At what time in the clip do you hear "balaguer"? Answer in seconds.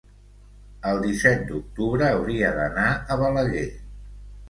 3.25-3.71